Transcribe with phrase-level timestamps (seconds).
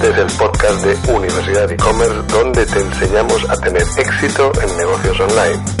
[0.00, 5.20] Este es el podcast de Universidad e-commerce donde te enseñamos a tener éxito en negocios
[5.20, 5.79] online.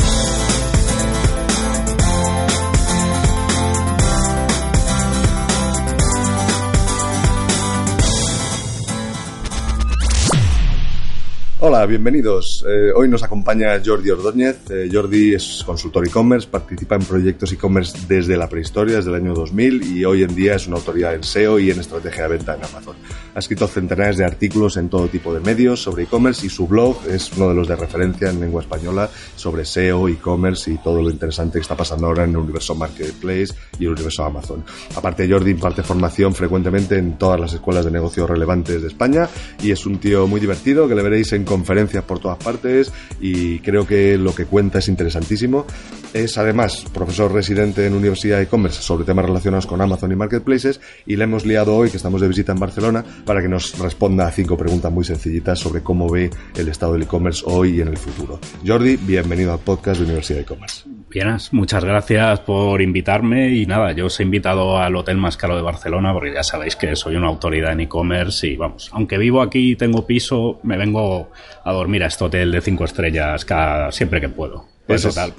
[11.72, 12.66] Hola, bienvenidos.
[12.68, 14.68] Eh, hoy nos acompaña Jordi Ordóñez.
[14.70, 19.34] Eh, Jordi es consultor e-commerce, participa en proyectos e-commerce desde la prehistoria, desde el año
[19.34, 22.56] 2000 y hoy en día es una autoridad en SEO y en estrategia de venta
[22.56, 22.96] en Amazon.
[23.36, 27.06] Ha escrito centenares de artículos en todo tipo de medios sobre e-commerce y su blog
[27.08, 31.08] es uno de los de referencia en lengua española sobre SEO, e-commerce y todo lo
[31.08, 34.64] interesante que está pasando ahora en el universo Marketplace y el universo Amazon.
[34.96, 39.28] Aparte, Jordi imparte formación frecuentemente en todas las escuelas de negocios relevantes de España
[39.62, 43.58] y es un tío muy divertido que le veréis en conferencias por todas partes y
[43.58, 45.66] creo que lo que cuenta es interesantísimo.
[46.14, 51.16] Es además profesor residente en Universidad e-commerce sobre temas relacionados con Amazon y Marketplaces y
[51.16, 54.32] le hemos liado hoy que estamos de visita en Barcelona para que nos responda a
[54.32, 57.98] cinco preguntas muy sencillitas sobre cómo ve el estado del e-commerce hoy y en el
[57.98, 58.40] futuro.
[58.66, 60.99] Jordi, bienvenido al podcast de Universidad e-commerce.
[61.10, 65.56] Bienas, muchas gracias por invitarme y nada, yo os he invitado al hotel más caro
[65.56, 69.42] de Barcelona porque ya sabéis que soy una autoridad en e-commerce y vamos, aunque vivo
[69.42, 71.32] aquí y tengo piso, me vengo
[71.64, 74.66] a dormir a este hotel de cinco estrellas cada, siempre que puedo.
[74.86, 75.34] Eso Eso tal.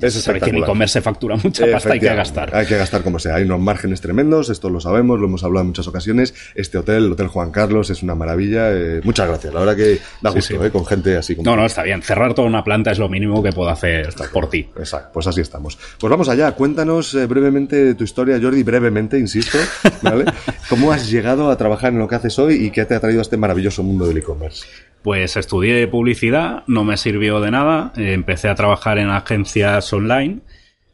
[0.00, 2.54] Es que en e-commerce se factura mucha pasta, hay que gastar.
[2.54, 3.36] Hay que gastar como sea.
[3.36, 6.34] Hay unos márgenes tremendos, esto lo sabemos, lo hemos hablado en muchas ocasiones.
[6.54, 8.72] Este hotel, el Hotel Juan Carlos, es una maravilla.
[8.72, 9.54] eh, muchas gracias.
[9.54, 10.66] La verdad que da gusto, sí.
[10.66, 11.50] eh, con gente así como.
[11.50, 12.02] No, no, está bien.
[12.02, 14.68] Cerrar toda una planta es lo mínimo que puedo hacer por ti.
[14.76, 15.78] Exacto, pues así estamos.
[15.98, 19.58] Pues vamos allá, cuéntanos eh, brevemente tu historia, Jordi, brevemente, insisto,
[20.02, 20.26] ¿vale?
[20.68, 23.20] ¿Cómo has llegado a trabajar en lo que haces hoy y qué te ha traído
[23.20, 24.66] a este maravilloso mundo del e-commerce?
[25.06, 27.92] Pues estudié publicidad, no me sirvió de nada.
[27.96, 30.40] eh, empecé a trabajar en agencias online.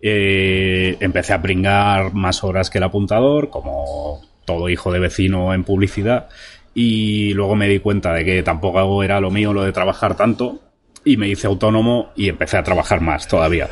[0.02, 5.64] eh, empecé a pringar más horas que el apuntador, como todo hijo de vecino en
[5.64, 6.28] publicidad.
[6.74, 10.60] Y luego me di cuenta de que tampoco era lo mío lo de trabajar tanto.
[11.06, 13.70] Y me hice autónomo y empecé a trabajar más todavía.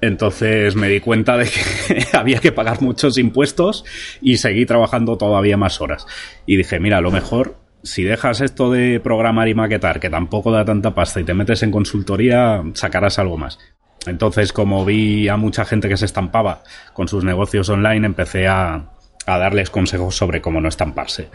[0.00, 3.84] Entonces me di cuenta de que había que pagar muchos impuestos
[4.20, 6.08] y seguí trabajando todavía más horas.
[6.44, 10.64] Y dije, mira, lo mejor si dejas esto de programar y maquetar, que tampoco da
[10.64, 13.58] tanta pasta, y te metes en consultoría, sacarás algo más.
[14.06, 18.90] Entonces, como vi a mucha gente que se estampaba con sus negocios online, empecé a,
[19.26, 21.28] a darles consejos sobre cómo no estamparse.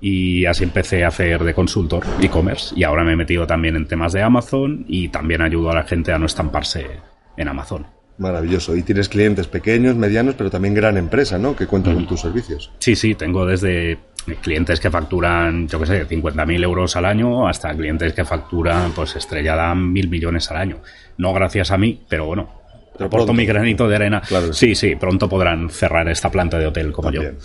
[0.00, 2.74] Y así empecé a hacer de consultor e-commerce.
[2.76, 5.84] Y ahora me he metido también en temas de Amazon y también ayudo a la
[5.84, 6.86] gente a no estamparse
[7.36, 7.86] en Amazon.
[8.18, 8.76] Maravilloso.
[8.76, 11.56] Y tienes clientes pequeños, medianos, pero también gran empresa, ¿no?
[11.56, 12.70] Que cuentan con tus servicios.
[12.78, 13.98] Sí, sí, tengo desde
[14.42, 19.16] clientes que facturan, yo qué sé, 50.000 euros al año hasta clientes que facturan, pues
[19.16, 20.78] estrellada mil millones al año.
[21.18, 22.48] No gracias a mí, pero bueno,
[22.94, 23.32] Pero aporto pronto.
[23.34, 24.20] mi granito de arena.
[24.20, 27.34] Claro sí, sí, pronto podrán cerrar esta planta de hotel como También.
[27.38, 27.44] yo.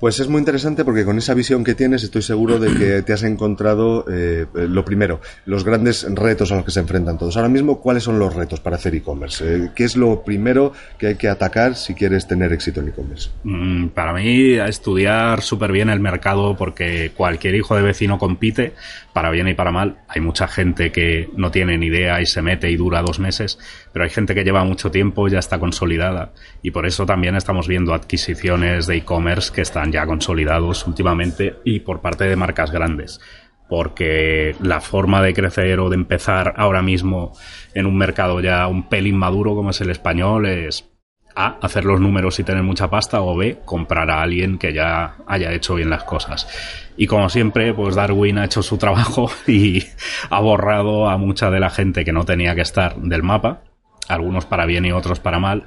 [0.00, 3.12] Pues es muy interesante porque con esa visión que tienes estoy seguro de que te
[3.12, 7.36] has encontrado eh, eh, lo primero, los grandes retos a los que se enfrentan todos.
[7.36, 9.44] Ahora mismo, ¿cuáles son los retos para hacer e-commerce?
[9.44, 13.30] Eh, ¿Qué es lo primero que hay que atacar si quieres tener éxito en e-commerce?
[13.44, 18.74] Mm, Para mí, estudiar súper bien el mercado porque cualquier hijo de vecino compite,
[19.12, 19.98] para bien y para mal.
[20.08, 23.58] Hay mucha gente que no tiene ni idea y se mete y dura dos meses,
[23.94, 26.32] pero hay gente que lleva mucho tiempo, ya está consolidada.
[26.62, 31.78] Y por eso también estamos viendo adquisiciones de e-commerce que están ya consolidados últimamente y
[31.78, 33.20] por parte de marcas grandes.
[33.68, 37.38] Porque la forma de crecer o de empezar ahora mismo
[37.72, 40.90] en un mercado ya un pelín maduro como es el español es
[41.36, 41.58] a.
[41.62, 43.60] hacer los números y tener mucha pasta o B.
[43.64, 46.48] comprar a alguien que ya haya hecho bien las cosas.
[46.96, 49.84] Y como siempre, pues Darwin ha hecho su trabajo y
[50.30, 53.62] ha borrado a mucha de la gente que no tenía que estar del mapa,
[54.08, 55.64] algunos para bien y otros para mal.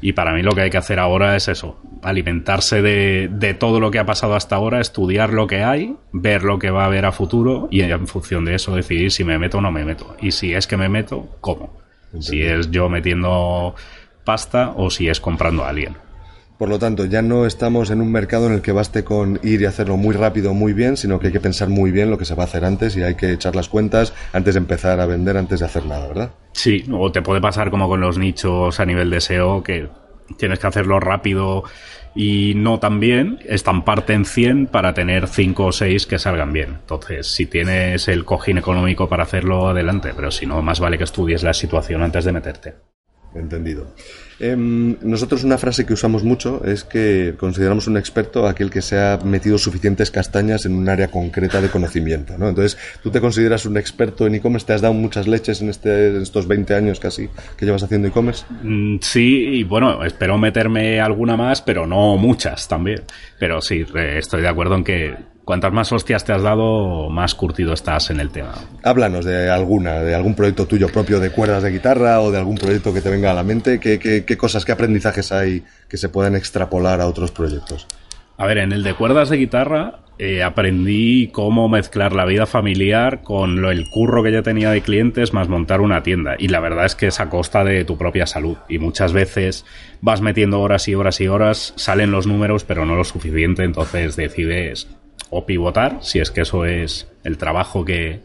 [0.00, 3.78] Y para mí lo que hay que hacer ahora es eso, alimentarse de, de todo
[3.78, 6.86] lo que ha pasado hasta ahora, estudiar lo que hay, ver lo que va a
[6.86, 9.84] haber a futuro y en función de eso decidir si me meto o no me
[9.84, 10.16] meto.
[10.20, 11.80] Y si es que me meto, ¿cómo?
[12.18, 13.76] Si es yo metiendo
[14.24, 15.96] pasta o si es comprando a alguien.
[16.58, 19.62] Por lo tanto, ya no estamos en un mercado en el que baste con ir
[19.62, 22.24] y hacerlo muy rápido, muy bien, sino que hay que pensar muy bien lo que
[22.24, 25.06] se va a hacer antes y hay que echar las cuentas antes de empezar a
[25.06, 26.30] vender, antes de hacer nada, ¿verdad?
[26.52, 29.88] Sí, o te puede pasar como con los nichos a nivel de SEO que
[30.36, 31.64] tienes que hacerlo rápido
[32.14, 36.78] y no tan bien, estamparte en 100 para tener 5 o 6 que salgan bien.
[36.80, 41.04] Entonces, si tienes el cojín económico para hacerlo, adelante, pero si no, más vale que
[41.04, 42.74] estudies la situación antes de meterte.
[43.34, 43.94] Entendido.
[44.42, 48.98] Em, nosotros una frase que usamos mucho es que consideramos un experto aquel que se
[48.98, 52.48] ha metido suficientes castañas en un área concreta de conocimiento, ¿no?
[52.48, 54.66] Entonces, ¿tú te consideras un experto en e-commerce?
[54.66, 58.08] ¿Te has dado muchas leches en, este, en estos 20 años casi que llevas haciendo
[58.08, 58.44] e-commerce?
[58.64, 63.02] Mm, Sí, y bueno, espero meterme alguna más, pero no muchas también.
[63.38, 67.72] Pero sí, estoy de acuerdo en que cuantas más hostias te has dado, más curtido
[67.72, 68.54] estás en el tema.
[68.82, 72.56] Háblanos de alguna, de algún proyecto tuyo propio de cuerdas de guitarra o de algún
[72.56, 73.80] proyecto que te venga a la mente.
[73.80, 77.86] ¿Qué, qué cosas, qué aprendizajes hay que se puedan extrapolar a otros proyectos?
[78.38, 83.22] A ver, en el de cuerdas de guitarra eh, aprendí cómo mezclar la vida familiar
[83.22, 86.36] con lo, el curro que ya tenía de clientes más montar una tienda.
[86.38, 88.56] Y la verdad es que es a costa de tu propia salud.
[88.68, 89.64] Y muchas veces
[90.00, 93.64] vas metiendo horas y horas y horas, salen los números, pero no lo suficiente.
[93.64, 94.88] Entonces decides
[95.30, 98.20] o pivotar, si es que eso es el trabajo que,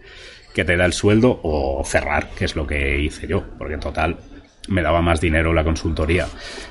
[0.53, 3.43] que te da el sueldo, o cerrar, que es lo que hice yo.
[3.57, 4.17] Porque en total
[4.67, 6.27] me daba más dinero la consultoría.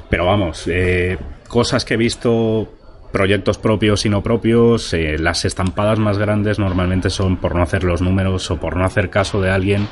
[0.09, 1.19] Pero vamos, eh,
[1.49, 2.73] cosas que he visto
[3.13, 7.85] proyectos propios y no propios, eh, las estampadas más grandes normalmente son por no hacer
[7.85, 9.89] los números o por no hacer caso de alguien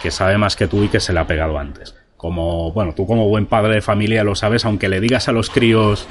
[0.00, 1.96] que sabe más que tú y que se le ha pegado antes.
[2.16, 5.50] Como, bueno, tú como buen padre de familia lo sabes, aunque le digas a los
[5.50, 6.06] críos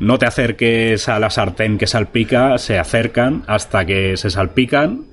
[0.00, 5.06] no te acerques a la sartén que salpica, se acercan hasta que se salpican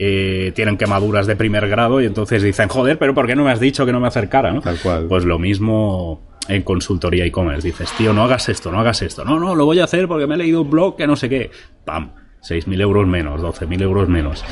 [0.00, 3.50] eh, tienen quemaduras de primer grado y entonces dicen, joder, pero ¿por qué no me
[3.50, 4.52] has dicho que no me acercara?
[4.52, 4.60] ¿no?
[4.60, 5.06] Tal cual.
[5.08, 7.66] Pues lo mismo en consultoría e-commerce.
[7.66, 9.24] Dices, tío, no hagas esto, no hagas esto.
[9.24, 11.28] No, no, lo voy a hacer porque me he leído un blog que no sé
[11.28, 11.50] qué.
[11.84, 12.12] ¡Pam!
[12.42, 14.44] 6.000 euros menos, 12.000 euros menos.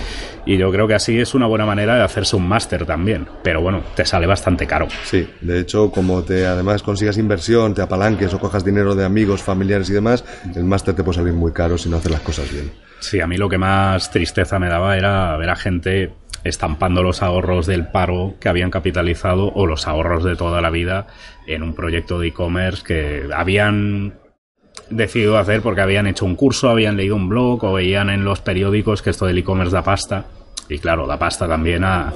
[0.44, 3.26] Y yo creo que así es una buena manera de hacerse un máster también.
[3.42, 4.88] Pero bueno, te sale bastante caro.
[5.04, 9.42] Sí, de hecho, como te además consigas inversión, te apalanques o cojas dinero de amigos,
[9.42, 10.24] familiares y demás,
[10.54, 12.70] el máster te puede salir muy caro si no haces las cosas bien.
[13.00, 16.12] Sí, a mí lo que más tristeza me daba era ver a gente
[16.44, 21.06] estampando los ahorros del paro que habían capitalizado o los ahorros de toda la vida
[21.46, 24.14] en un proyecto de e-commerce que habían
[24.90, 28.40] decidido hacer porque habían hecho un curso, habían leído un blog o veían en los
[28.40, 30.26] periódicos que esto del e-commerce da pasta.
[30.68, 32.12] Y claro, da pasta también a,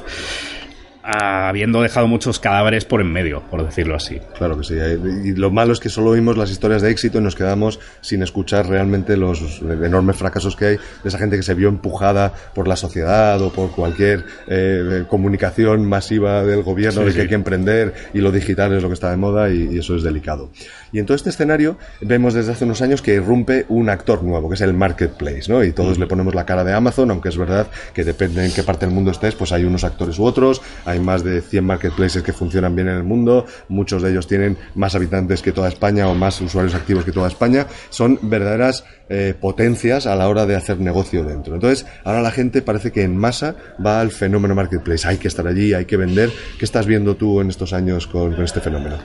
[1.02, 4.20] habiendo dejado muchos cadáveres por en medio, por decirlo así.
[4.36, 4.74] Claro que sí.
[4.74, 8.22] Y lo malo es que solo oímos las historias de éxito y nos quedamos sin
[8.22, 12.68] escuchar realmente los enormes fracasos que hay de esa gente que se vio empujada por
[12.68, 17.94] la sociedad o por cualquier eh, comunicación masiva del gobierno de que hay que emprender
[18.14, 20.50] y lo digital es lo que está de moda y, eso es delicado.
[20.92, 24.48] Y en todo este escenario vemos desde hace unos años que irrumpe un actor nuevo,
[24.48, 25.64] que es el marketplace, ¿no?
[25.64, 28.62] Y todos le ponemos la cara de Amazon, aunque es verdad que depende en qué
[28.62, 32.22] parte del mundo estés, pues hay unos actores u otros, hay más de 100 marketplaces
[32.22, 36.08] que funcionan bien en el mundo, muchos de ellos tienen más habitantes que toda España
[36.08, 40.56] o más usuarios activos que toda España, son verdaderas eh, potencias a la hora de
[40.56, 41.54] hacer negocio dentro.
[41.54, 45.46] Entonces, ahora la gente parece que en masa va al fenómeno marketplace, hay que estar
[45.46, 46.30] allí, hay que vender.
[46.58, 48.96] ¿Qué estás viendo tú en estos años con, este fenómeno?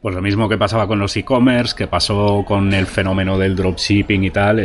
[0.00, 4.24] Pues lo mismo que pasaba con los e-commerce, que pasó con el fenómeno del dropshipping
[4.24, 4.60] y tal,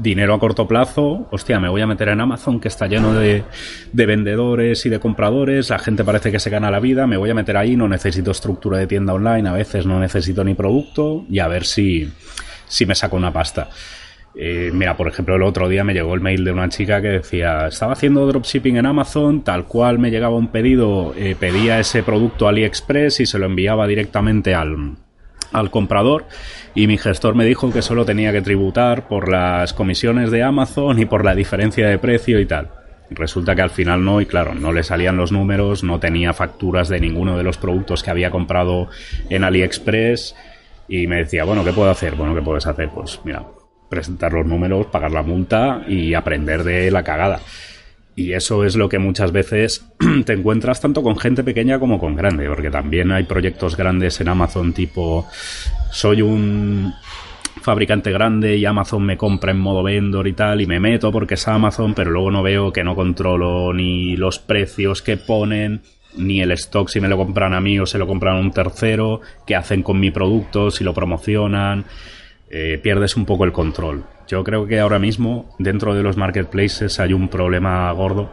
[0.00, 3.44] dinero a corto plazo, hostia, me voy a meter en Amazon que está lleno de,
[3.92, 7.30] de, vendedores y de compradores, la gente parece que se gana la vida, me voy
[7.30, 11.24] a meter ahí, no necesito estructura de tienda online, a veces no necesito ni producto
[11.28, 12.10] y a ver si,
[12.66, 13.68] si me saco una pasta.
[14.36, 17.08] Eh, mira, por ejemplo, el otro día me llegó el mail de una chica que
[17.08, 22.02] decía, estaba haciendo dropshipping en Amazon, tal cual me llegaba un pedido, eh, pedía ese
[22.02, 24.96] producto AliExpress y se lo enviaba directamente al,
[25.54, 26.26] al comprador
[26.74, 30.98] y mi gestor me dijo que solo tenía que tributar por las comisiones de Amazon
[30.98, 32.70] y por la diferencia de precio y tal.
[33.10, 36.88] Resulta que al final no, y claro, no le salían los números, no tenía facturas
[36.88, 38.88] de ninguno de los productos que había comprado
[39.30, 40.34] en AliExpress
[40.88, 42.16] y me decía, bueno, ¿qué puedo hacer?
[42.16, 42.88] Bueno, ¿qué puedes hacer?
[42.88, 43.44] Pues mira,
[43.88, 47.40] presentar los números, pagar la multa y aprender de la cagada.
[48.16, 49.86] Y eso es lo que muchas veces
[50.24, 54.28] te encuentras tanto con gente pequeña como con grande, porque también hay proyectos grandes en
[54.28, 55.26] Amazon tipo
[55.90, 56.92] soy un
[57.60, 61.34] fabricante grande y Amazon me compra en modo vendor y tal y me meto porque
[61.34, 65.82] es Amazon, pero luego no veo que no controlo ni los precios que ponen,
[66.16, 68.50] ni el stock si me lo compran a mí o se lo compran a un
[68.50, 71.84] tercero, qué hacen con mi producto, si lo promocionan.
[72.50, 74.04] Eh, pierdes un poco el control.
[74.26, 78.30] Yo creo que ahora mismo dentro de los marketplaces hay un problema gordo.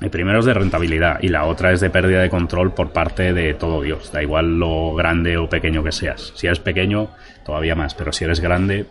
[0.00, 3.32] El primero es de rentabilidad y la otra es de pérdida de control por parte
[3.32, 4.10] de todo Dios.
[4.10, 6.32] Da igual lo grande o pequeño que seas.
[6.34, 7.10] Si eres pequeño,
[7.46, 8.86] todavía más, pero si eres grande,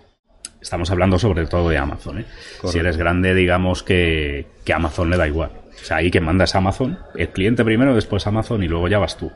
[0.62, 2.20] estamos hablando sobre todo de Amazon.
[2.20, 2.26] ¿eh?
[2.64, 5.52] Si eres grande, digamos que, que Amazon le da igual.
[5.70, 9.18] O sea, ahí que mandas Amazon, el cliente primero, después Amazon y luego ya vas
[9.18, 9.32] tú.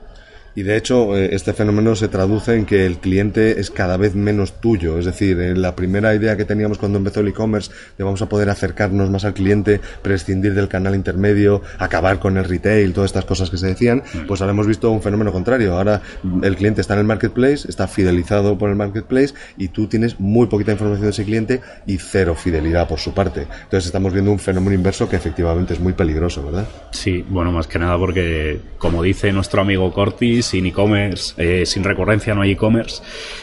[0.56, 4.16] Y de hecho, eh, este fenómeno se traduce en que el cliente es cada vez
[4.16, 4.98] menos tuyo.
[4.98, 8.30] Es decir, en la primera idea que teníamos cuando empezó el e-commerce de vamos a
[8.30, 13.26] poder acercarnos más al cliente, prescindir del canal intermedio, acabar con el retail, todas estas
[13.26, 14.28] cosas que se decían, mm.
[14.28, 15.78] pues ahora hemos visto un fenómeno contrario.
[15.78, 16.02] Ahora
[16.42, 20.48] el cliente está en el marketplace, está fidelizado por el marketplace y tú tienes muy
[20.48, 23.42] poquita información de ese cliente y cero fidelidad por su parte.
[23.42, 26.66] Entonces estamos viendo un fenómeno inverso que efectivamente es muy peligroso, ¿verdad?
[26.92, 31.84] Sí, bueno, más que nada porque, como dice nuestro amigo Cortis, sin e-commerce, eh, sin
[31.84, 33.02] recurrencia no hay e-commerce,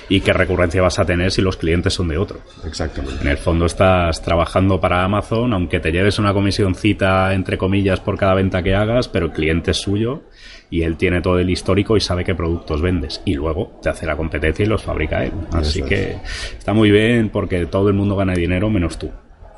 [0.08, 2.40] y qué recurrencia vas a tener si los clientes son de otro.
[2.66, 3.22] Exactamente.
[3.22, 8.16] En el fondo estás trabajando para Amazon, aunque te lleves una comisioncita, entre comillas, por
[8.16, 10.22] cada venta que hagas, pero el cliente es suyo
[10.70, 13.20] y él tiene todo el histórico y sabe qué productos vendes.
[13.26, 15.32] Y luego te hace la competencia y los fabrica él.
[15.52, 16.16] Así que
[16.58, 19.10] está muy bien porque todo el mundo gana dinero menos tú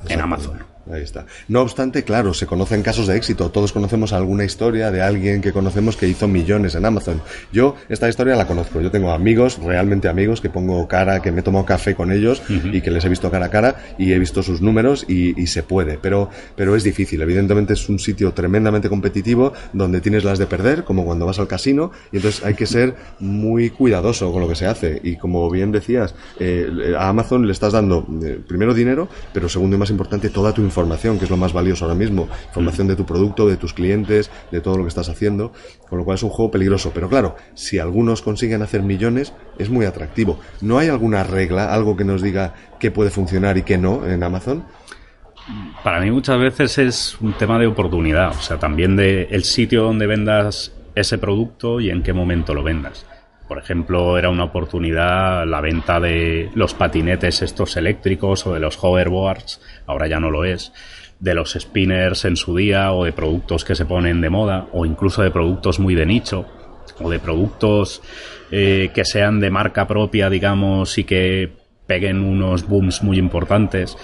[0.09, 0.74] en Amazon.
[0.91, 1.25] Ahí está.
[1.49, 3.51] No obstante, claro, se conocen casos de éxito.
[3.51, 7.23] Todos conocemos alguna historia de alguien que conocemos que hizo millones en Amazon.
[7.53, 8.83] Yo esta historia la conozco.
[8.83, 12.43] Yo tengo amigos, realmente amigos, que pongo cara, que me he tomado café con ellos
[12.49, 15.63] y que les he visto cara a cara y he visto sus números y, se
[15.63, 15.99] puede.
[15.99, 17.23] Pero, pero es difícil.
[17.23, 21.47] Evidentemente es un sitio tremendamente competitivo donde tienes las de perder, como cuando vas al
[21.47, 25.01] casino, y entonces hay que ser muy cuidadoso con lo que se hace.
[25.03, 29.77] Y como bien decías, eh, a Amazon le estás dando eh, primero dinero, pero segundo
[29.77, 32.89] y más importante, toda tu información información, que es lo más valioso ahora mismo, información
[32.89, 35.53] de tu producto, de tus clientes, de todo lo que estás haciendo,
[35.89, 36.91] con lo cual es un juego peligroso.
[36.93, 40.41] Pero claro, si algunos consiguen hacer millones, es muy atractivo.
[40.61, 44.25] ¿No hay alguna regla, algo que nos diga qué puede funcionar y qué no en
[44.25, 44.65] Amazon?
[45.85, 49.85] Para mí muchas veces es un tema de oportunidad, o sea, también de el sitio
[49.85, 53.07] donde vendas ese producto y en qué momento lo vendas.
[53.55, 58.83] Por ejemplo, era una oportunidad la venta de los patinetes estos eléctricos o de los
[58.83, 60.73] hoverboards, ahora ya no lo es,
[61.21, 64.85] de los spinners en su día o de productos que se ponen de moda o
[64.85, 66.47] incluso de productos muy de nicho
[67.01, 68.03] o de productos
[68.51, 71.53] eh, que sean de marca propia, digamos, y que
[71.87, 73.97] peguen unos booms muy importantes.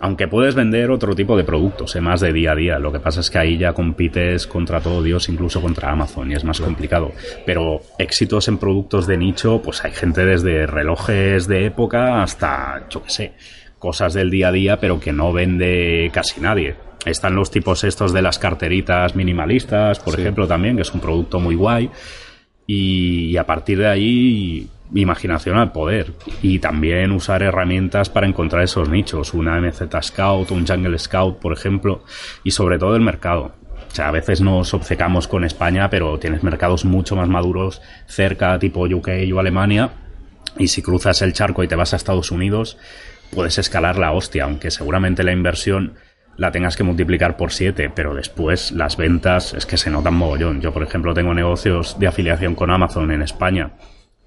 [0.00, 2.78] Aunque puedes vender otro tipo de productos, eh, más de día a día.
[2.78, 6.34] Lo que pasa es que ahí ya compites contra todo Dios, incluso contra Amazon, y
[6.34, 7.12] es más complicado.
[7.44, 13.02] Pero éxitos en productos de nicho, pues hay gente desde relojes de época hasta, yo
[13.02, 13.32] qué sé,
[13.78, 16.76] cosas del día a día, pero que no vende casi nadie.
[17.04, 21.40] Están los tipos estos de las carteritas minimalistas, por ejemplo, también, que es un producto
[21.40, 21.90] muy guay.
[22.70, 28.88] y a partir de ahí imaginación al poder y también usar herramientas para encontrar esos
[28.88, 32.04] nichos, una MZ Scout, un Jungle Scout, por ejemplo,
[32.44, 33.52] y sobre todo el mercado.
[33.90, 38.58] O sea, a veces nos obcecamos con España, pero tienes mercados mucho más maduros cerca,
[38.58, 39.90] tipo UK o Alemania,
[40.58, 42.76] y si cruzas el charco y te vas a Estados Unidos,
[43.30, 45.94] puedes escalar la hostia, aunque seguramente la inversión
[46.36, 50.60] la tengas que multiplicar por 7, pero después las ventas es que se notan mogollón.
[50.60, 53.72] Yo, por ejemplo, tengo negocios de afiliación con Amazon en España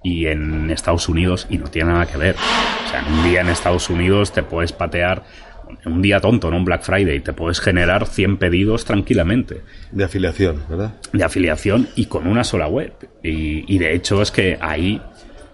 [0.02, 2.36] y en Estados Unidos y no tiene nada que ver.
[2.36, 5.24] O sea, en un día en Estados Unidos te puedes patear
[5.86, 9.62] un día tonto, no un Black Friday, te puedes generar 100 pedidos tranquilamente.
[9.90, 10.94] De afiliación, ¿verdad?
[11.12, 12.92] De afiliación y con una sola web.
[13.22, 15.00] Y, y de hecho es que ahí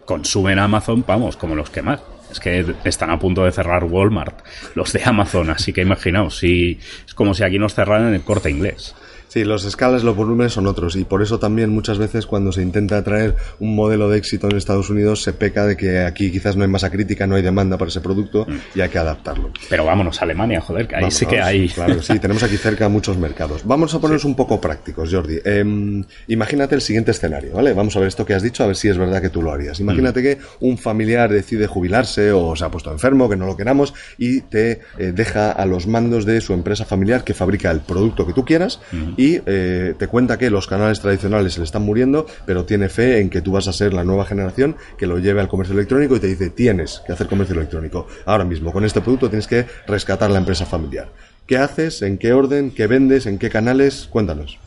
[0.04, 2.00] consumen Amazon, vamos, como los que más.
[2.30, 4.40] Es que están a punto de cerrar Walmart,
[4.74, 8.50] los de Amazon, así que imaginaos, si, es como si aquí nos cerraran el corte
[8.50, 8.94] inglés.
[9.28, 12.62] Sí, los escalas, los volúmenes son otros y por eso también muchas veces cuando se
[12.62, 16.56] intenta traer un modelo de éxito en Estados Unidos se peca de que aquí quizás
[16.56, 18.78] no hay masa crítica, no hay demanda para ese producto mm.
[18.78, 19.50] y hay que adaptarlo.
[19.68, 21.68] Pero vámonos a Alemania, joder, que ahí sí que hay.
[21.68, 23.62] Claro, sí, tenemos aquí cerca muchos mercados.
[23.64, 25.38] Vamos a ponernos un poco prácticos, Jordi.
[25.44, 27.74] Em, imagínate el siguiente escenario, ¿vale?
[27.74, 29.52] Vamos a ver esto que has dicho, a ver si es verdad que tú lo
[29.52, 29.78] harías.
[29.80, 30.22] Imagínate mm.
[30.22, 34.40] que un familiar decide jubilarse o se ha puesto enfermo, que no lo queramos, y
[34.40, 38.32] te eh, deja a los mandos de su empresa familiar que fabrica el producto que
[38.32, 39.17] tú quieras mm.
[39.18, 43.18] Y eh, te cuenta que los canales tradicionales se le están muriendo, pero tiene fe
[43.18, 46.16] en que tú vas a ser la nueva generación que lo lleve al comercio electrónico
[46.16, 48.06] y te dice tienes que hacer comercio electrónico.
[48.24, 51.08] Ahora mismo, con este producto tienes que rescatar la empresa familiar.
[51.48, 52.00] ¿Qué haces?
[52.02, 52.70] ¿En qué orden?
[52.70, 53.26] ¿Qué vendes?
[53.26, 54.06] ¿En qué canales?
[54.08, 54.58] Cuéntanos.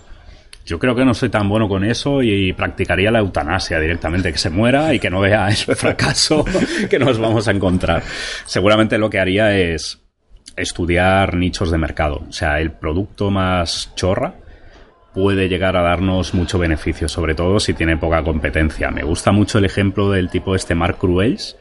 [0.65, 4.37] Yo creo que no soy tan bueno con eso y practicaría la eutanasia directamente, que
[4.37, 6.43] se muera y que no vea el fracaso
[6.89, 8.03] que nos vamos a encontrar.
[8.45, 10.00] Seguramente lo que haría es
[10.55, 12.23] estudiar nichos de mercado.
[12.27, 14.35] O sea, el producto más chorra
[15.13, 18.91] puede llegar a darnos mucho beneficio, sobre todo si tiene poca competencia.
[18.91, 21.57] Me gusta mucho el ejemplo del tipo este Mark Cruels,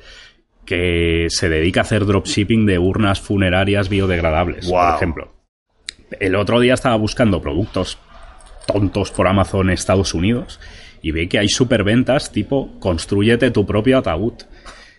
[0.65, 5.33] que se dedica a hacer dropshipping de urnas funerarias biodegradables, por ejemplo.
[6.19, 7.99] El otro día estaba buscando productos
[8.67, 10.61] tontos por Amazon Estados Unidos
[11.03, 14.35] y ve que hay superventas tipo construyete tu propio ataúd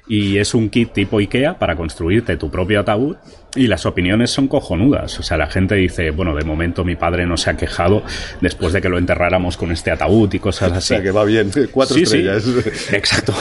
[0.08, 3.16] y es un kit tipo IKEA para construirte tu propio ataúd
[3.56, 5.20] y las opiniones son cojonudas.
[5.20, 8.04] O sea, la gente dice, bueno, de momento mi padre no se ha quejado
[8.40, 10.82] después de que lo enterráramos con este ataúd y cosas así.
[10.94, 12.44] O sea, que va bien, cuatro estrellas.
[12.92, 13.34] Exacto.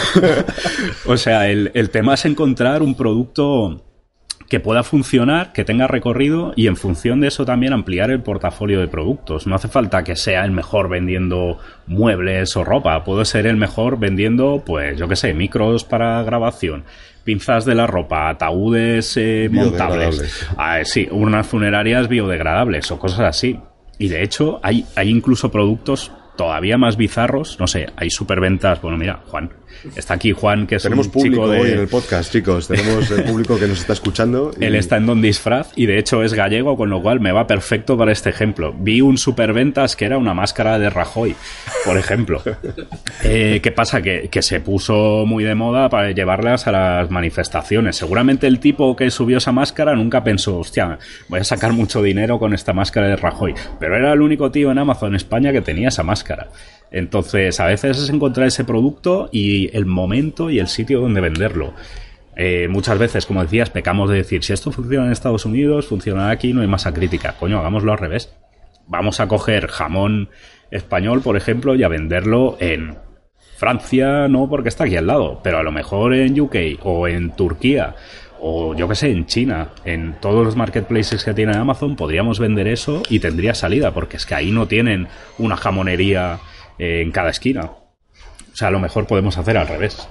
[1.07, 3.83] o sea, el, el tema es encontrar un producto
[4.51, 8.81] que pueda funcionar, que tenga recorrido y en función de eso también ampliar el portafolio
[8.81, 9.47] de productos.
[9.47, 14.01] No hace falta que sea el mejor vendiendo muebles o ropa, puede ser el mejor
[14.01, 16.83] vendiendo, pues yo qué sé, micros para grabación,
[17.23, 23.61] pinzas de la ropa, ataúdes eh, montables, ah, sí, urnas funerarias biodegradables o cosas así.
[23.99, 28.99] Y de hecho hay, hay incluso productos todavía más bizarros, no sé, hay superventas, bueno,
[28.99, 29.51] mira, Juan,
[29.97, 31.61] está aquí Juan, que es Tenemos un público chico de...
[31.61, 34.53] hoy en el podcast, chicos, tenemos el público que nos está escuchando.
[34.61, 37.33] y- Él está en Don Disfraz y de hecho es gallego, con lo cual me
[37.33, 38.75] va perfecto para este ejemplo.
[38.79, 41.35] Vi un superventas que era una máscara de Rajoy,
[41.85, 42.43] por ejemplo.
[43.23, 44.01] Eh, ¿Qué pasa?
[44.01, 47.97] Que, que se puso muy de moda para llevarlas a las manifestaciones.
[47.97, 50.99] Seguramente el tipo que subió esa máscara nunca pensó, hostia,
[51.29, 53.55] voy a sacar mucho dinero con esta máscara de Rajoy.
[53.79, 56.49] Pero era el único tío en Amazon España que tenía esa máscara.
[56.91, 61.75] Entonces, a veces es encontrar ese producto y el momento y el sitio donde venderlo.
[62.37, 66.31] Eh, muchas veces, como decías, pecamos de decir, si esto funciona en Estados Unidos, funciona
[66.31, 67.37] aquí, no hay masa crítica.
[67.39, 68.35] Coño, hagámoslo al revés.
[68.87, 70.31] Vamos a coger jamón
[70.71, 72.97] español, por ejemplo, y a venderlo en
[73.57, 77.31] Francia, no porque está aquí al lado, pero a lo mejor en UK o en
[77.33, 77.95] Turquía
[78.41, 82.69] o yo que sé, en China, en todos los marketplaces que tiene Amazon, podríamos vender
[82.69, 86.39] eso y tendría salida, porque es que ahí no tienen una jamonería
[86.81, 87.65] en cada esquina.
[87.65, 90.09] O sea, a lo mejor podemos hacer al revés.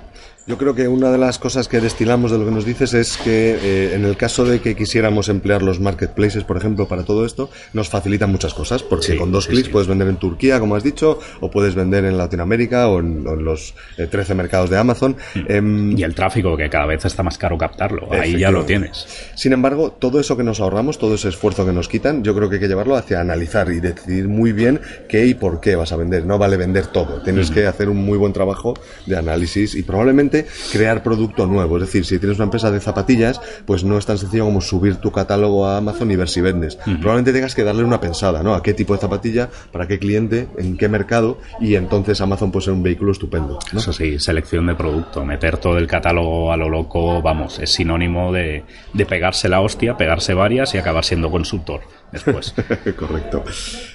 [0.49, 3.17] Yo creo que una de las cosas que destilamos de lo que nos dices es
[3.17, 7.23] que eh, en el caso de que quisiéramos emplear los marketplaces, por ejemplo, para todo
[7.23, 9.71] esto, nos facilitan muchas cosas, porque Sí, con dos sí, clics sí.
[9.71, 13.33] puedes vender en Turquía, como has dicho, o puedes vender en Latinoamérica o en, o
[13.33, 15.17] en los eh, 13 mercados de Amazon.
[15.47, 18.11] Em, Y el tráfico, que cada vez está más caro captarlo.
[18.11, 19.05] Ahí ya lo tienes.
[19.35, 22.49] Sin embargo, todo eso que nos ahorramos, todo ese esfuerzo que nos quitan, yo creo
[22.49, 25.91] que hay que llevarlo hacia analizar y decidir muy bien qué y por qué vas
[25.91, 26.25] a vender.
[26.25, 27.21] No vale vender todo.
[27.21, 28.73] Tienes que hacer un muy buen trabajo
[29.05, 30.38] de análisis y probablemente
[30.71, 31.77] crear producto nuevo.
[31.77, 34.97] Es decir, si tienes una empresa de zapatillas, pues no es tan sencillo como subir
[34.97, 36.77] tu catálogo a Amazon y ver si vendes.
[36.85, 38.53] Probablemente tengas que darle una pensada, ¿no?
[38.53, 42.65] A qué tipo de zapatilla, para qué cliente, en qué mercado y entonces Amazon puede
[42.65, 43.59] ser un vehículo estupendo.
[43.71, 43.79] ¿no?
[43.79, 45.25] Eso sí, selección de producto.
[45.25, 49.97] Meter todo el catálogo a lo loco, vamos, es sinónimo de, de pegarse la hostia,
[49.97, 51.81] pegarse varias y acabar siendo consultor
[52.11, 52.53] después.
[52.97, 53.43] Correcto.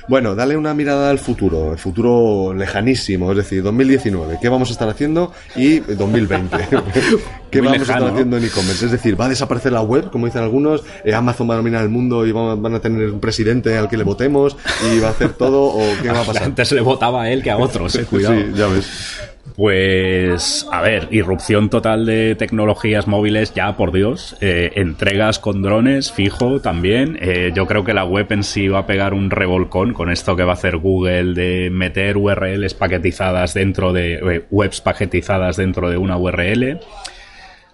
[0.09, 4.39] Bueno, dale una mirada al futuro, el futuro lejanísimo, es decir, 2019.
[4.41, 5.33] ¿Qué vamos a estar haciendo?
[5.57, 6.34] Y 2020.
[7.51, 8.85] ¿Qué Muy vamos a estar haciendo en e-commerce?
[8.85, 10.83] Es decir, ¿va a desaparecer la web, como dicen algunos?
[11.05, 13.89] Eh, ¿Amazon va a dominar el mundo y van van a tener un presidente al
[13.89, 14.57] que le votemos
[14.93, 15.63] y va a hacer todo?
[15.67, 16.45] ¿O qué va a pasar?
[16.45, 18.35] Antes le votaba a él que a otros, eh, cuidado.
[18.35, 19.34] Sí, ya ves.
[19.57, 24.37] Pues, a ver, irrupción total de tecnologías móviles, ya por Dios.
[24.41, 27.17] Eh, entregas con drones, fijo también.
[27.21, 30.35] Eh, yo creo que la web en sí va a pegar un revolcón con esto
[30.35, 34.15] que va a hacer Google de meter URLs paquetizadas dentro de.
[34.15, 36.81] eh, webs paquetizadas dentro de una URL.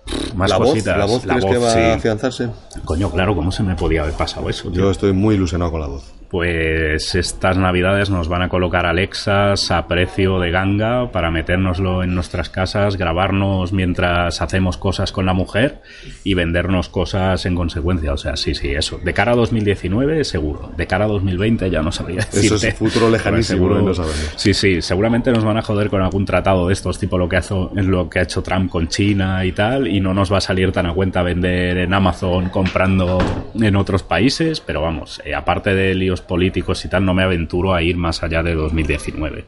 [0.04, 0.98] Pff, Más la voz, cositas.
[0.98, 1.78] la voz, ¿crees que va sí.
[1.78, 2.48] a afianzarse?
[2.84, 4.70] Coño, claro, ¿cómo se me podía haber pasado eso?
[4.70, 4.82] tío?
[4.82, 6.12] Yo estoy muy ilusionado con la voz.
[6.30, 12.14] Pues estas navidades nos van a colocar Alexas a precio de ganga para metérnoslo en
[12.14, 15.80] nuestras casas, grabarnos mientras hacemos cosas con la mujer
[16.22, 18.12] y vendernos cosas en consecuencia.
[18.12, 18.98] O sea, sí, sí, eso.
[18.98, 20.70] De cara a 2019, seguro.
[20.76, 22.68] De cara a 2020 ya no sabría Eso decirte.
[22.68, 23.94] es futuro lejanísimo, Pero ¿eh?
[23.98, 24.04] no.
[24.36, 27.40] Sí, sí, seguramente nos van a joder con algún tratado de estos, tipo lo que,
[27.74, 30.70] lo que ha hecho Trump con China y tal, y no nos va a salir
[30.70, 33.18] tan a cuenta vender en Amazon comprando
[33.60, 37.74] en otros países, pero vamos, eh, aparte de líos políticos y tal, no me aventuro
[37.74, 39.44] a ir más allá de 2019.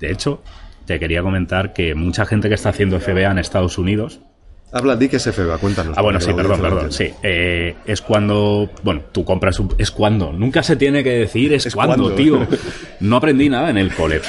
[0.00, 0.42] De hecho,
[0.86, 4.20] te quería comentar que mucha gente que está haciendo FBA en Estados Unidos,
[4.74, 5.96] Habla, di que es FBA, cuéntanos.
[5.96, 7.08] Ah, bueno, sí, perdón, perdón, sí.
[7.22, 9.72] Eh, es cuando, bueno, tú compras un...
[9.78, 10.32] Es cuando.
[10.32, 12.16] Nunca se tiene que decir es, Es cuando, cuando.
[12.16, 12.44] tío.
[13.00, 14.20] No aprendí nada en el cole.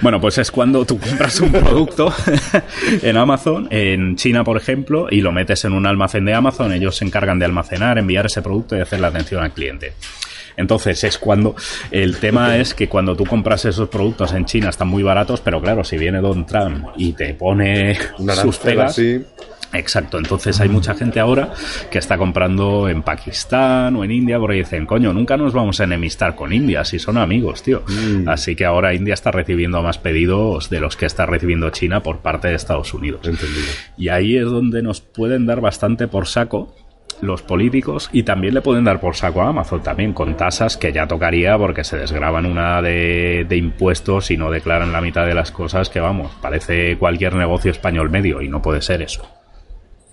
[0.00, 2.10] Bueno, pues es cuando tú compras un producto
[3.02, 6.72] en Amazon, en China, por ejemplo, y lo metes en un almacén de Amazon.
[6.72, 9.92] Ellos se encargan de almacenar, enviar ese producto y hacer la atención al cliente.
[10.56, 11.54] Entonces es cuando
[11.90, 15.60] el tema es que cuando tú compras esos productos en China están muy baratos, pero
[15.60, 19.22] claro, si viene Don Trump y te pone Una sus pegas, así.
[19.72, 21.52] Exacto, entonces hay mucha gente ahora
[21.90, 25.84] que está comprando en Pakistán o en India porque dicen, coño, nunca nos vamos a
[25.84, 27.82] enemistar con India si son amigos, tío.
[27.88, 28.28] Mm.
[28.28, 32.18] Así que ahora India está recibiendo más pedidos de los que está recibiendo China por
[32.18, 33.26] parte de Estados Unidos.
[33.26, 33.66] Entendido.
[33.96, 36.74] Y ahí es donde nos pueden dar bastante por saco
[37.22, 40.92] los políticos y también le pueden dar por saco a Amazon también con tasas que
[40.92, 45.52] ya tocaría porque se desgraban una de, impuestos y no declaran la mitad de las
[45.52, 49.41] cosas que vamos, parece cualquier negocio español medio y no puede ser eso.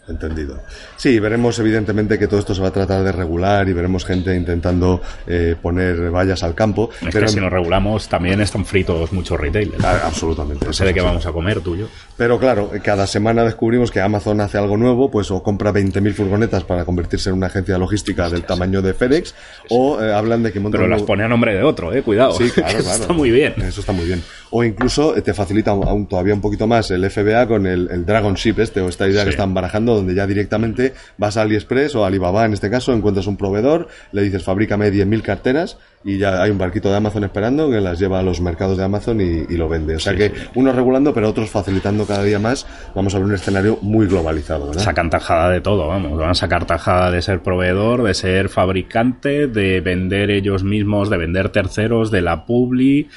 [0.09, 0.61] Entendido.
[0.97, 4.35] Sí, veremos evidentemente que todo esto se va a tratar de regular y veremos gente
[4.35, 6.89] intentando eh, poner vallas al campo.
[7.01, 9.83] Es pero que si nos regulamos también están fritos muchos retailers.
[9.83, 10.65] Ah, absolutamente.
[10.65, 11.87] No sé de qué vamos a comer tú y yo.
[12.17, 16.63] Pero claro, cada semana descubrimos que Amazon hace algo nuevo, pues o compra 20.000 furgonetas
[16.63, 19.35] para convertirse en una agencia logística del tamaño de FedEx,
[19.69, 22.33] o eh, hablan de que montan Pero las pone a nombre de otro, eh, cuidado.
[22.33, 23.01] Sí, claro, Eso claro.
[23.01, 23.53] Está muy bien.
[23.61, 24.23] Eso está muy bien.
[24.51, 28.05] O incluso eh, te facilita aún, todavía un poquito más el FBA con el, el
[28.05, 31.95] Dragon Ship este, o esta idea que están barajando, donde ya directamente vas a AliExpress
[31.95, 36.41] o Alibaba en este caso, encuentras un proveedor, le dices fabrícame 10.000 carteras y ya
[36.41, 39.45] hay un barquito de Amazon esperando que las lleva a los mercados de Amazon y,
[39.57, 39.97] lo vende.
[39.97, 42.65] O sea que unos regulando, pero otros facilitando cada día más.
[42.95, 44.67] Vamos a ver un escenario muy globalizado.
[44.67, 44.81] ¿verdad?
[44.81, 46.17] Sacan tajada de todo, vamos.
[46.17, 51.17] Van a sacar tajada de ser proveedor, de ser fabricante, de vender ellos mismos, de
[51.17, 53.09] vender terceros, de la publi,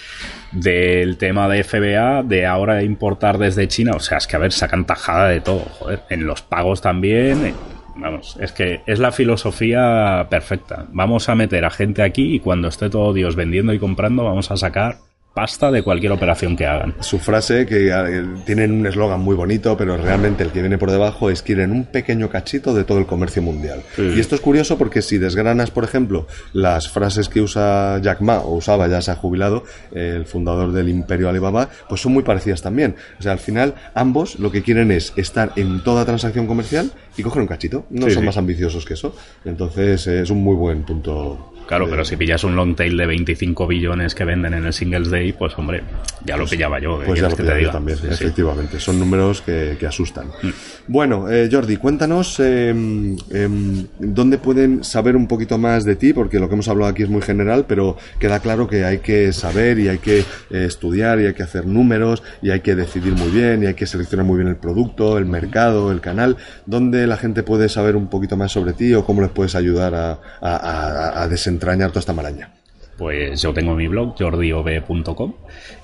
[0.51, 3.93] del tema de FBA, de ahora importar desde China.
[3.95, 6.03] O sea, es que a ver, sacan tajada de todo, joder.
[6.11, 7.55] En los pagos también
[7.97, 10.87] Vamos, es que es la filosofía perfecta.
[10.93, 14.51] Vamos a meter a gente aquí y cuando esté todo Dios vendiendo y comprando, vamos
[14.51, 14.99] a sacar
[15.35, 16.95] pasta de cualquier operación que hagan.
[17.01, 20.91] Su frase, que eh, tienen un eslogan muy bonito, pero realmente el que viene por
[20.91, 23.83] debajo es quieren un pequeño cachito de todo el comercio mundial.
[23.97, 28.41] Y esto es curioso porque si desgranas, por ejemplo, las frases que usa Jack Ma,
[28.41, 32.63] o usaba, ya se ha jubilado, el fundador del imperio Alibaba, pues son muy parecidas
[32.63, 32.97] también.
[33.19, 37.23] O sea, al final, ambos lo que quieren es estar en toda transacción comercial y
[37.23, 37.87] coger un cachito.
[37.91, 39.15] No son más ambiciosos que eso.
[39.45, 43.67] Entonces, es un muy buen punto Claro, pero si pillas un long tail de 25
[43.67, 45.83] billones que venden en el Singles Day, pues hombre,
[46.25, 47.01] ya lo pillaba yo.
[47.05, 48.81] Pues ya lo pillaba yo también, efectivamente.
[48.81, 50.29] Son números que, asustan.
[50.43, 50.49] Mm.
[50.89, 56.39] Bueno, eh, Jordi, cuéntanos em, em, dónde pueden saber un poquito más de ti, porque
[56.39, 59.79] lo que hemos hablado aquí es muy general, pero queda claro que hay que saber
[59.79, 63.31] y hay que eh, estudiar y hay que hacer números y hay que decidir muy
[63.31, 66.37] bien y hay que seleccionar muy bien el producto, el mercado, el canal.
[66.67, 69.95] ¿Dónde la gente puede saber un poquito más sobre ti o cómo les puedes ayudar
[69.95, 72.51] a, a, a desentrañar toda esta maraña?
[72.97, 75.35] Pues yo tengo mi blog, jordiob.com,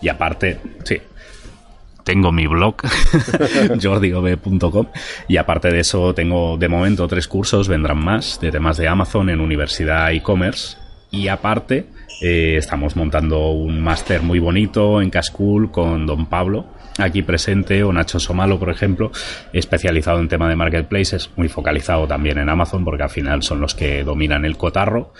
[0.00, 0.98] y aparte, sí,
[2.04, 2.76] tengo mi blog,
[3.82, 4.86] jordiob.com,
[5.26, 9.30] y aparte de eso tengo de momento tres cursos, vendrán más, de temas de Amazon
[9.30, 10.76] en Universidad e-commerce,
[11.10, 11.86] y aparte
[12.20, 16.66] eh, estamos montando un máster muy bonito en Cascool con don Pablo,
[16.98, 19.10] aquí presente, o Nacho Somalo, por ejemplo,
[19.52, 23.74] especializado en tema de marketplaces, muy focalizado también en Amazon, porque al final son los
[23.74, 25.12] que dominan el cotarro.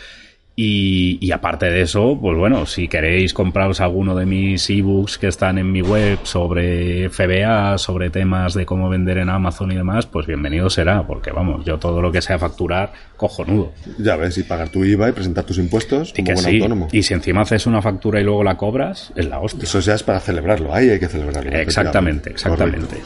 [0.60, 5.56] Y, aparte de eso, pues bueno, si queréis compraros alguno de mis ebooks que están
[5.56, 10.26] en mi web sobre FBA, sobre temas de cómo vender en Amazon y demás, pues
[10.26, 13.72] bienvenido será, porque vamos, yo todo lo que sea facturar, cojonudo.
[13.98, 16.88] Ya ves, y pagar tu IVA y presentar tus impuestos como buen autónomo.
[16.90, 19.62] Y si encima haces una factura y luego la cobras, es la hostia.
[19.62, 21.52] Eso ya es para celebrarlo, ahí hay que celebrarlo.
[21.52, 22.96] Exactamente, exactamente.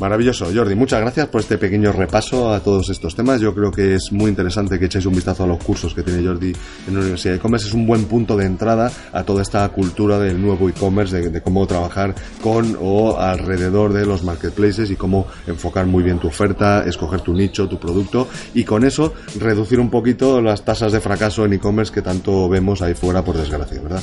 [0.00, 0.76] Maravilloso, Jordi.
[0.76, 3.40] Muchas gracias por este pequeño repaso a todos estos temas.
[3.40, 6.24] Yo creo que es muy interesante que echéis un vistazo a los cursos que tiene
[6.24, 6.52] Jordi
[6.86, 7.66] en la Universidad de E-Commerce.
[7.66, 11.66] Es un buen punto de entrada a toda esta cultura del nuevo e-commerce, de, cómo
[11.66, 17.20] trabajar con o alrededor de los marketplaces y cómo enfocar muy bien tu oferta, escoger
[17.20, 21.54] tu nicho, tu producto y con eso reducir un poquito las tasas de fracaso en
[21.54, 24.02] e-commerce que tanto vemos ahí fuera, por desgracia, ¿verdad?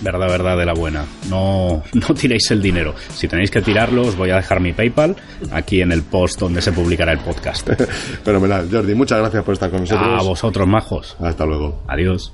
[0.00, 1.04] Verdad, verdad de la buena.
[1.28, 2.94] No, no tiréis el dinero.
[3.14, 5.16] Si tenéis que tirarlo, os voy a dejar mi PayPal
[5.52, 7.68] aquí en el post donde se publicará el podcast.
[8.24, 8.68] Fenomenal.
[8.70, 10.20] Jordi, muchas gracias por estar con nosotros.
[10.20, 11.16] A vosotros, majos.
[11.20, 11.82] Hasta luego.
[11.88, 12.32] Adiós.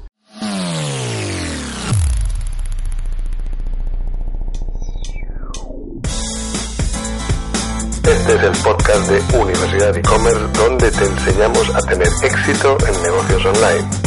[8.05, 13.47] Este es el podcast de Universidad e-commerce donde te enseñamos a tener éxito en negocios
[13.47, 14.02] online.